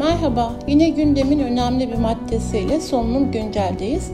Merhaba, 0.00 0.52
yine 0.66 0.88
gündemin 0.88 1.38
önemli 1.38 1.92
bir 1.92 1.98
maddesiyle 1.98 2.80
solunum 2.80 3.32
günceldeyiz. 3.32 4.10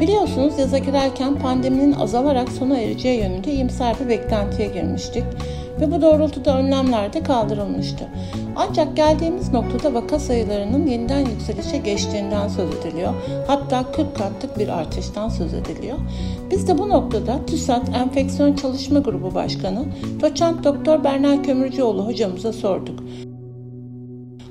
Biliyorsunuz 0.00 0.58
yaza 0.58 0.78
girerken 0.78 1.38
pandeminin 1.38 1.92
azalarak 1.92 2.48
sona 2.48 2.78
ereceği 2.78 3.18
yönünde 3.18 3.52
iyimser 3.52 3.96
bir 4.00 4.08
beklentiye 4.08 4.68
girmiştik 4.68 5.24
ve 5.80 5.92
bu 5.92 6.02
doğrultuda 6.02 6.58
önlemler 6.58 7.12
de 7.12 7.22
kaldırılmıştı. 7.22 8.08
Ancak 8.56 8.96
geldiğimiz 8.96 9.52
noktada 9.52 9.94
vaka 9.94 10.18
sayılarının 10.18 10.86
yeniden 10.86 11.26
yükselişe 11.26 11.78
geçtiğinden 11.78 12.48
söz 12.48 12.70
ediliyor. 12.74 13.14
Hatta 13.46 13.92
40 13.92 14.16
katlık 14.16 14.58
bir 14.58 14.68
artıştan 14.68 15.28
söz 15.28 15.54
ediliyor. 15.54 15.98
Biz 16.50 16.68
de 16.68 16.78
bu 16.78 16.88
noktada 16.88 17.46
TÜSAT 17.46 17.88
Enfeksiyon 17.88 18.54
Çalışma 18.54 18.98
Grubu 18.98 19.34
Başkanı 19.34 19.84
Doçent 20.20 20.64
Doktor 20.64 21.04
Berna 21.04 21.42
Kömürcüoğlu 21.42 22.06
hocamıza 22.06 22.52
sorduk. 22.52 23.00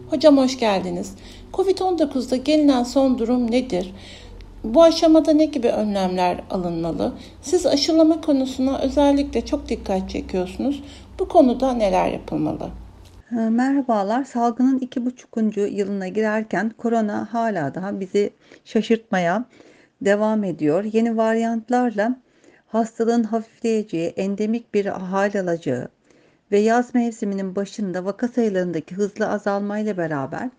Hocam 0.09 0.37
hoş 0.37 0.59
geldiniz. 0.59 1.15
Covid-19'da 1.53 2.35
gelinen 2.35 2.83
son 2.83 3.19
durum 3.19 3.51
nedir? 3.51 3.93
Bu 4.63 4.83
aşamada 4.83 5.33
ne 5.33 5.45
gibi 5.45 5.67
önlemler 5.67 6.43
alınmalı? 6.49 7.13
Siz 7.41 7.65
aşılama 7.65 8.21
konusuna 8.21 8.79
özellikle 8.79 9.45
çok 9.45 9.69
dikkat 9.69 10.09
çekiyorsunuz. 10.09 10.83
Bu 11.19 11.27
konuda 11.27 11.73
neler 11.73 12.11
yapılmalı? 12.11 12.69
Ee, 13.31 13.35
merhabalar. 13.35 14.23
Salgının 14.23 14.79
iki 14.79 15.05
buçukuncu 15.05 15.61
yılına 15.61 16.07
girerken 16.07 16.71
korona 16.77 17.27
hala 17.31 17.75
daha 17.75 17.99
bizi 17.99 18.29
şaşırtmaya 18.65 19.45
devam 20.01 20.43
ediyor. 20.43 20.83
Yeni 20.83 21.17
varyantlarla 21.17 22.15
hastalığın 22.67 23.23
hafifleyeceği, 23.23 24.07
endemik 24.07 24.73
bir 24.73 24.85
hal 24.85 25.35
alacağı, 25.35 25.87
ve 26.51 26.59
yaz 26.59 26.95
mevsiminin 26.95 27.55
başında 27.55 28.05
vaka 28.05 28.27
sayılarındaki 28.27 28.95
hızlı 28.95 29.29
azalmayla 29.29 29.97
beraber 29.97 30.49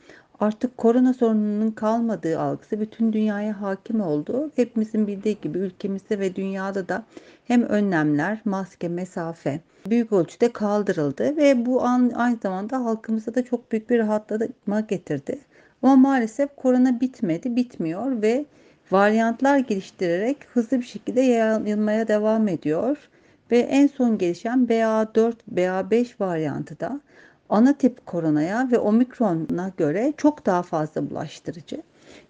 artık 0.40 0.76
korona 0.76 1.14
sorununun 1.14 1.70
kalmadığı 1.70 2.40
algısı 2.40 2.80
bütün 2.80 3.12
dünyaya 3.12 3.60
hakim 3.60 4.00
oldu. 4.00 4.50
Hepimizin 4.56 5.06
bildiği 5.06 5.40
gibi 5.40 5.58
ülkemizde 5.58 6.18
ve 6.18 6.36
dünyada 6.36 6.88
da 6.88 7.04
hem 7.44 7.62
önlemler, 7.62 8.40
maske, 8.44 8.88
mesafe 8.88 9.60
büyük 9.86 10.12
ölçüde 10.12 10.52
kaldırıldı 10.52 11.36
ve 11.36 11.66
bu 11.66 11.82
an 11.82 12.12
aynı 12.16 12.38
zamanda 12.42 12.84
halkımıza 12.84 13.34
da 13.34 13.44
çok 13.44 13.72
büyük 13.72 13.90
bir 13.90 13.98
rahatlama 13.98 14.80
getirdi. 14.80 15.38
Ama 15.82 15.96
maalesef 15.96 16.56
korona 16.56 17.00
bitmedi, 17.00 17.56
bitmiyor 17.56 18.22
ve 18.22 18.44
varyantlar 18.90 19.58
geliştirerek 19.58 20.36
hızlı 20.52 20.78
bir 20.78 20.84
şekilde 20.84 21.20
yayılmaya 21.20 22.08
devam 22.08 22.48
ediyor 22.48 22.96
ve 23.50 23.58
en 23.58 23.86
son 23.86 24.18
gelişen 24.18 24.68
BA4, 24.68 25.34
BA5 25.48 26.20
varyantı 26.20 26.80
da 26.80 27.00
ana 27.48 27.72
tip 27.72 28.06
koronaya 28.06 28.68
ve 28.72 28.78
omikrona 28.78 29.72
göre 29.76 30.12
çok 30.16 30.46
daha 30.46 30.62
fazla 30.62 31.10
bulaştırıcı. 31.10 31.82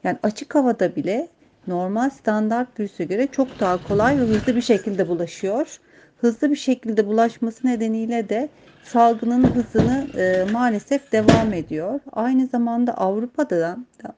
Yani 0.04 0.18
açık 0.22 0.54
havada 0.54 0.96
bile 0.96 1.28
normal 1.66 2.10
standart 2.10 2.80
virüse 2.80 3.04
göre 3.04 3.26
çok 3.26 3.60
daha 3.60 3.82
kolay 3.82 4.20
ve 4.20 4.24
hızlı 4.24 4.56
bir 4.56 4.60
şekilde 4.60 5.08
bulaşıyor. 5.08 5.80
Hızlı 6.16 6.50
bir 6.50 6.56
şekilde 6.56 7.06
bulaşması 7.06 7.66
nedeniyle 7.66 8.28
de 8.28 8.48
salgının 8.82 9.54
hızını 9.54 10.10
e, 10.18 10.44
maalesef 10.44 11.12
devam 11.12 11.52
ediyor. 11.52 12.00
Aynı 12.12 12.46
zamanda 12.46 12.94
Avrupa'da 12.94 13.60
da 13.60 13.76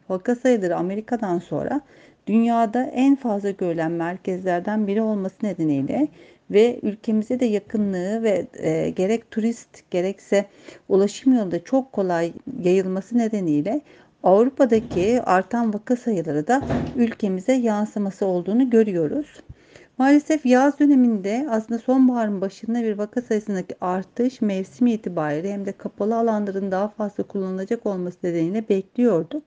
vaka 0.08 0.34
sayıları 0.34 0.76
Amerika'dan 0.76 1.38
sonra 1.38 1.80
dünyada 2.26 2.82
en 2.82 3.16
fazla 3.16 3.50
görülen 3.50 3.92
merkezlerden 3.92 4.86
biri 4.86 5.02
olması 5.02 5.36
nedeniyle 5.42 6.08
ve 6.52 6.80
ülkemize 6.82 7.40
de 7.40 7.44
yakınlığı 7.44 8.22
ve 8.22 8.46
e, 8.58 8.90
gerek 8.90 9.30
turist 9.30 9.90
gerekse 9.90 10.46
ulaşım 10.88 11.34
yolunda 11.34 11.64
çok 11.64 11.92
kolay 11.92 12.32
yayılması 12.62 13.18
nedeniyle 13.18 13.80
Avrupa'daki 14.22 15.22
artan 15.22 15.74
vaka 15.74 15.96
sayıları 15.96 16.46
da 16.46 16.62
ülkemize 16.96 17.52
yansıması 17.52 18.26
olduğunu 18.26 18.70
görüyoruz. 18.70 19.26
Maalesef 19.98 20.46
yaz 20.46 20.78
döneminde 20.78 21.46
aslında 21.50 21.78
sonbaharın 21.80 22.40
başında 22.40 22.82
bir 22.82 22.98
vaka 22.98 23.22
sayısındaki 23.22 23.74
artış 23.80 24.40
mevsim 24.40 24.86
itibariyle 24.86 25.52
hem 25.52 25.66
de 25.66 25.72
kapalı 25.72 26.16
alanların 26.16 26.70
daha 26.70 26.88
fazla 26.88 27.24
kullanılacak 27.24 27.86
olması 27.86 28.18
nedeniyle 28.22 28.68
bekliyorduk. 28.68 29.42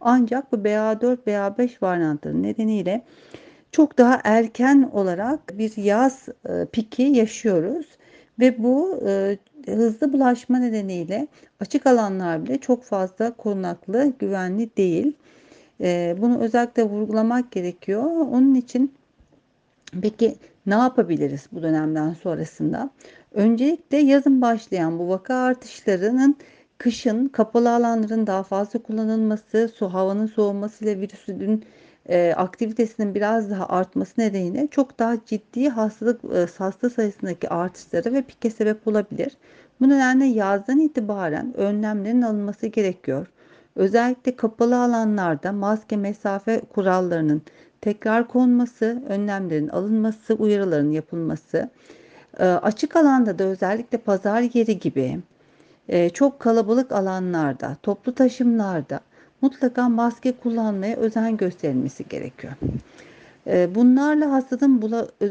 Ancak 0.00 0.52
bu 0.52 0.56
BA4, 0.56 1.16
BA5 1.26 1.82
varyantları 1.82 2.42
nedeniyle 2.42 3.02
çok 3.72 3.98
daha 3.98 4.20
erken 4.24 4.90
olarak 4.92 5.58
bir 5.58 5.76
yaz 5.76 6.28
e, 6.48 6.66
piki 6.72 7.02
yaşıyoruz 7.02 7.86
ve 8.38 8.62
bu 8.62 9.00
e, 9.06 9.38
hızlı 9.66 10.12
bulaşma 10.12 10.58
nedeniyle 10.58 11.28
açık 11.60 11.86
alanlar 11.86 12.44
bile 12.44 12.58
çok 12.58 12.84
fazla 12.84 13.30
korunaklı, 13.36 14.12
güvenli 14.18 14.76
değil. 14.76 15.12
E, 15.80 16.16
bunu 16.18 16.38
özellikle 16.40 16.82
vurgulamak 16.82 17.52
gerekiyor. 17.52 18.04
Onun 18.04 18.54
için 18.54 18.94
peki 20.02 20.36
ne 20.66 20.74
yapabiliriz 20.74 21.46
bu 21.52 21.62
dönemden 21.62 22.14
sonrasında? 22.14 22.90
Öncelikle 23.32 23.96
yazın 23.96 24.42
başlayan 24.42 24.98
bu 24.98 25.08
vaka 25.08 25.34
artışlarının 25.34 26.36
kışın 26.78 27.28
kapalı 27.28 27.74
alanların 27.74 28.26
daha 28.26 28.42
fazla 28.42 28.78
kullanılması, 28.78 29.70
su 29.74 29.88
havanın 29.88 30.26
soğumasıyla 30.26 31.00
virüsün 31.00 31.64
e, 32.08 32.34
aktivitesinin 32.36 33.14
biraz 33.14 33.50
daha 33.50 33.68
artması 33.68 34.20
nedeniyle 34.20 34.68
çok 34.70 34.98
daha 34.98 35.16
ciddi 35.26 35.68
hastalık 35.68 36.24
e, 36.24 36.46
hasta 36.58 36.90
sayısındaki 36.90 37.48
artışları 37.48 38.12
ve 38.12 38.22
pike 38.22 38.50
sebep 38.50 38.88
olabilir. 38.88 39.36
Bu 39.80 39.88
nedenle 39.88 40.24
yazdan 40.24 40.80
itibaren 40.80 41.56
önlemlerin 41.56 42.22
alınması 42.22 42.66
gerekiyor. 42.66 43.26
Özellikle 43.76 44.36
kapalı 44.36 44.82
alanlarda 44.82 45.52
maske 45.52 45.96
mesafe 45.96 46.60
kurallarının 46.74 47.42
tekrar 47.80 48.28
konması, 48.28 49.02
önlemlerin 49.08 49.68
alınması, 49.68 50.34
uyarıların 50.34 50.90
yapılması, 50.92 51.70
e, 52.38 52.44
açık 52.44 52.96
alanda 52.96 53.38
da 53.38 53.44
özellikle 53.44 53.98
pazar 53.98 54.40
yeri 54.54 54.78
gibi 54.78 55.20
e, 55.88 56.10
çok 56.10 56.40
kalabalık 56.40 56.92
alanlarda, 56.92 57.76
toplu 57.82 58.14
taşımlarda 58.14 59.00
mutlaka 59.40 59.88
maske 59.88 60.32
kullanmaya 60.32 60.96
özen 60.96 61.36
gösterilmesi 61.36 62.08
gerekiyor. 62.08 62.52
Ee, 63.46 63.74
bunlarla 63.74 64.32
hastalığın 64.32 64.82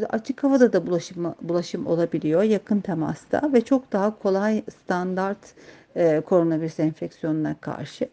açık 0.10 0.44
havada 0.44 0.74
da 0.74 0.88
bulaşım, 0.88 1.36
bulaşım 1.42 1.88
olabiliyor 1.88 2.44
yakın 2.44 2.80
temasta 2.80 3.50
ve 3.54 3.62
çok 3.62 3.92
daha 3.92 4.20
kolay 4.20 4.64
standart 4.84 5.54
e, 5.96 6.22
koronavirüs 6.22 6.80
enfeksiyonuna 6.80 7.56
karşı. 7.62 8.10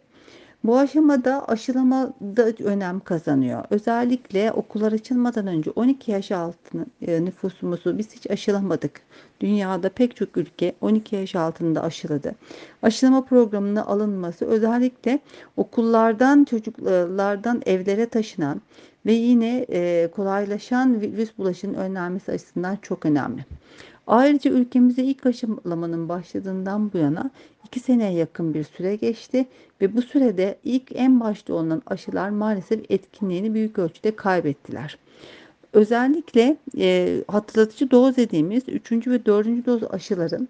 Bu 0.63 0.77
aşamada 0.77 1.47
aşılama 1.47 2.13
da 2.21 2.63
önem 2.63 2.99
kazanıyor. 2.99 3.63
Özellikle 3.69 4.51
okullar 4.51 4.91
açılmadan 4.91 5.47
önce 5.47 5.71
12 5.71 6.11
yaş 6.11 6.31
altı 6.31 6.85
e, 7.01 7.25
nüfusumuzu 7.25 7.97
biz 7.97 8.15
hiç 8.15 8.31
aşılamadık. 8.31 9.01
Dünyada 9.41 9.89
pek 9.89 10.15
çok 10.15 10.37
ülke 10.37 10.73
12 10.81 11.15
yaş 11.15 11.35
altında 11.35 11.83
aşıladı. 11.83 12.35
Aşılama 12.81 13.25
programına 13.25 13.85
alınması 13.85 14.45
özellikle 14.45 15.19
okullardan 15.57 16.43
çocuklardan 16.43 17.61
evlere 17.65 18.09
taşınan 18.09 18.61
ve 19.05 19.13
yine 19.13 19.65
e, 19.69 20.09
kolaylaşan 20.15 21.01
virüs 21.01 21.37
bulaşının 21.37 21.73
önlenmesi 21.73 22.31
açısından 22.31 22.77
çok 22.81 23.05
önemli. 23.05 23.45
Ayrıca 24.07 24.51
ülkemize 24.51 25.03
ilk 25.03 25.25
aşılamanın 25.25 26.09
başladığından 26.09 26.93
bu 26.93 26.97
yana 26.97 27.31
2 27.65 27.79
seneye 27.79 28.11
yakın 28.11 28.53
bir 28.53 28.63
süre 28.63 28.95
geçti 28.95 29.45
ve 29.81 29.95
bu 29.95 30.01
sürede 30.01 30.57
ilk 30.63 30.91
en 30.95 31.19
başta 31.19 31.53
olunan 31.53 31.81
aşılar 31.85 32.29
maalesef 32.29 32.91
etkinliğini 32.91 33.53
büyük 33.53 33.79
ölçüde 33.79 34.15
kaybettiler. 34.15 34.97
Özellikle 35.73 36.57
e, 36.77 37.17
hatırlatıcı 37.27 37.91
doz 37.91 38.17
dediğimiz 38.17 38.63
3. 38.67 38.91
ve 39.07 39.25
4. 39.25 39.47
doz 39.65 39.83
aşıların 39.83 40.47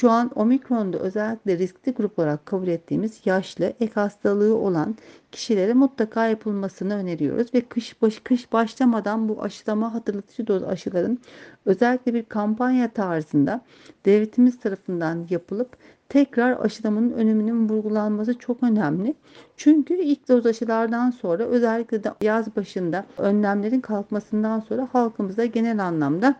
şu 0.00 0.10
an 0.10 0.30
omikronda 0.34 0.98
özellikle 0.98 1.58
riskli 1.58 1.92
grup 1.92 2.18
olarak 2.18 2.46
kabul 2.46 2.68
ettiğimiz 2.68 3.20
yaşlı, 3.24 3.64
ek 3.80 3.92
hastalığı 3.94 4.56
olan 4.56 4.96
kişilere 5.32 5.74
mutlaka 5.74 6.26
yapılmasını 6.26 6.94
öneriyoruz 6.94 7.54
ve 7.54 7.60
kış 7.60 8.02
baş, 8.02 8.20
kış 8.20 8.52
başlamadan 8.52 9.28
bu 9.28 9.42
aşılama 9.42 9.94
hatırlatıcı 9.94 10.46
doz 10.46 10.62
aşıların 10.62 11.18
özellikle 11.66 12.14
bir 12.14 12.24
kampanya 12.24 12.88
tarzında 12.88 13.60
devletimiz 14.04 14.60
tarafından 14.60 15.26
yapılıp 15.30 15.76
tekrar 16.08 16.64
aşılamanın 16.64 17.12
öneminin 17.12 17.68
vurgulanması 17.68 18.38
çok 18.38 18.62
önemli. 18.62 19.14
Çünkü 19.56 19.94
ilk 19.94 20.28
doz 20.28 20.46
aşılardan 20.46 21.10
sonra 21.10 21.44
özellikle 21.44 22.04
de 22.04 22.12
yaz 22.22 22.56
başında 22.56 23.06
önlemlerin 23.18 23.80
kalkmasından 23.80 24.60
sonra 24.60 24.88
halkımıza 24.92 25.44
genel 25.44 25.84
anlamda 25.86 26.36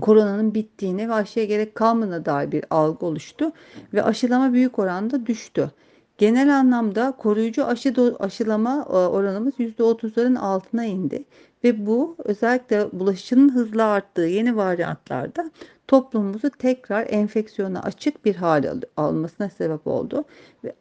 koronanın 0.00 0.54
bittiğine 0.54 1.08
ve 1.08 1.14
aşıya 1.14 1.46
gerek 1.46 1.74
kalmadığına 1.74 2.24
dair 2.24 2.52
bir 2.52 2.64
algı 2.70 3.06
oluştu 3.06 3.52
ve 3.94 4.02
aşılama 4.02 4.52
büyük 4.52 4.78
oranda 4.78 5.26
düştü. 5.26 5.70
Genel 6.18 6.56
anlamda 6.56 7.12
koruyucu 7.18 7.66
aşı 7.66 8.16
aşılama 8.18 8.86
e, 8.88 8.92
oranımız 8.92 9.54
%30'ların 9.54 10.38
altına 10.38 10.84
indi 10.84 11.24
ve 11.64 11.86
bu 11.86 12.16
özellikle 12.18 12.88
bulaşıcının 12.92 13.54
hızlı 13.54 13.84
arttığı 13.84 14.22
yeni 14.22 14.56
varyantlarda 14.56 15.50
toplumumuzu 15.88 16.50
tekrar 16.50 17.06
enfeksiyona 17.10 17.80
açık 17.82 18.24
bir 18.24 18.34
hale 18.34 18.72
almasına 18.96 19.48
sebep 19.48 19.86
oldu. 19.86 20.24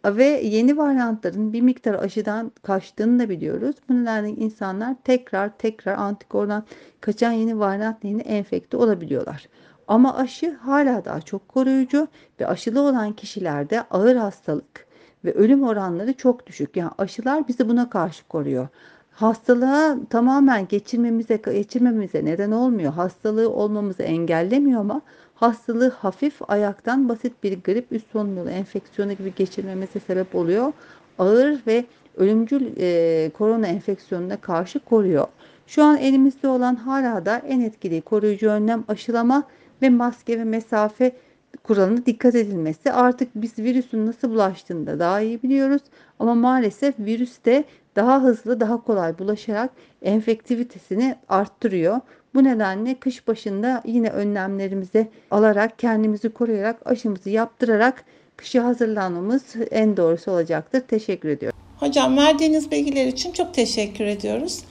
Ve, 0.05 0.25
yeni 0.25 0.77
varyantların 0.77 1.53
bir 1.53 1.61
miktar 1.61 1.93
aşıdan 1.93 2.51
kaçtığını 2.63 3.19
da 3.19 3.29
biliyoruz. 3.29 3.75
Bu 3.89 3.93
insanlar 4.41 4.95
tekrar 5.03 5.57
tekrar 5.57 5.97
antikordan 5.97 6.63
kaçan 7.01 7.31
yeni 7.31 7.59
varyantla 7.59 8.09
yeni 8.09 8.21
enfekte 8.21 8.77
olabiliyorlar. 8.77 9.47
Ama 9.87 10.17
aşı 10.17 10.53
hala 10.53 11.05
daha 11.05 11.21
çok 11.21 11.47
koruyucu 11.47 12.07
ve 12.39 12.47
aşılı 12.47 12.81
olan 12.81 13.13
kişilerde 13.13 13.81
ağır 13.81 14.15
hastalık 14.15 14.87
ve 15.25 15.33
ölüm 15.33 15.63
oranları 15.63 16.13
çok 16.13 16.47
düşük. 16.47 16.77
Yani 16.77 16.91
aşılar 16.97 17.47
bizi 17.47 17.69
buna 17.69 17.89
karşı 17.89 18.27
koruyor 18.27 18.67
hastalığa 19.15 19.97
tamamen 20.09 20.67
geçirmemize 20.67 21.35
geçirmemize 21.35 22.25
neden 22.25 22.51
olmuyor. 22.51 22.93
Hastalığı 22.93 23.49
olmamızı 23.49 24.03
engellemiyor 24.03 24.79
ama 24.79 25.01
hastalığı 25.35 25.89
hafif 25.89 26.41
ayaktan 26.47 27.09
basit 27.09 27.43
bir 27.43 27.63
grip 27.63 27.91
üst 27.91 28.11
solunum 28.11 28.49
enfeksiyonu 28.49 29.13
gibi 29.13 29.35
geçirmemize 29.35 29.99
sebep 29.99 30.35
oluyor. 30.35 30.73
Ağır 31.19 31.61
ve 31.67 31.85
ölümcül 32.17 32.71
e, 32.77 33.29
korona 33.37 33.67
enfeksiyonuna 33.67 34.37
karşı 34.37 34.79
koruyor. 34.79 35.27
Şu 35.67 35.83
an 35.83 35.97
elimizde 35.97 36.47
olan 36.47 36.75
hala 36.75 37.25
da 37.25 37.37
en 37.37 37.61
etkili 37.61 38.01
koruyucu 38.01 38.49
önlem 38.49 38.83
aşılama 38.87 39.43
ve 39.81 39.89
maske 39.89 40.39
ve 40.39 40.43
mesafe 40.43 41.11
kuralına 41.63 42.05
dikkat 42.05 42.35
edilmesi. 42.35 42.91
Artık 42.91 43.29
biz 43.35 43.59
virüsün 43.59 44.05
nasıl 44.05 44.29
bulaştığını 44.29 44.87
da 44.87 44.99
daha 44.99 45.21
iyi 45.21 45.43
biliyoruz. 45.43 45.81
Ama 46.19 46.35
maalesef 46.35 46.99
virüs 46.99 47.45
de 47.45 47.63
daha 47.95 48.21
hızlı, 48.21 48.59
daha 48.59 48.83
kolay 48.83 49.19
bulaşarak 49.19 49.69
enfektivitesini 50.01 51.15
arttırıyor. 51.29 51.99
Bu 52.35 52.43
nedenle 52.43 52.95
kış 52.95 53.27
başında 53.27 53.81
yine 53.85 54.09
önlemlerimizi 54.09 55.07
alarak, 55.31 55.79
kendimizi 55.79 56.29
koruyarak, 56.29 56.77
aşımızı 56.85 57.29
yaptırarak 57.29 58.03
kışa 58.37 58.63
hazırlanmamız 58.63 59.43
en 59.71 59.97
doğrusu 59.97 60.31
olacaktır. 60.31 60.79
Teşekkür 60.79 61.29
ediyorum. 61.29 61.59
Hocam 61.79 62.17
verdiğiniz 62.17 62.71
bilgiler 62.71 63.05
için 63.05 63.31
çok 63.31 63.53
teşekkür 63.53 64.05
ediyoruz. 64.05 64.63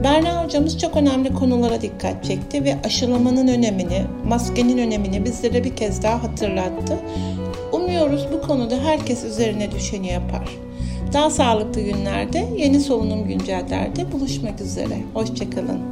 Berna 0.00 0.44
hocamız 0.44 0.78
çok 0.78 0.96
önemli 0.96 1.32
konulara 1.32 1.80
dikkat 1.80 2.24
çekti 2.24 2.64
ve 2.64 2.76
aşılamanın 2.84 3.48
önemini, 3.48 4.02
maskenin 4.26 4.78
önemini 4.78 5.24
bizlere 5.24 5.64
bir 5.64 5.76
kez 5.76 6.02
daha 6.02 6.22
hatırlattı. 6.22 6.98
Umuyoruz 7.72 8.26
bu 8.32 8.46
konuda 8.46 8.76
herkes 8.84 9.24
üzerine 9.24 9.72
düşeni 9.72 10.08
yapar. 10.08 10.48
Daha 11.12 11.30
sağlıklı 11.30 11.80
günlerde, 11.80 12.48
yeni 12.56 12.80
solunum 12.80 13.28
güncellerde 13.28 14.12
buluşmak 14.12 14.60
üzere. 14.60 14.98
Hoşçakalın. 15.14 15.91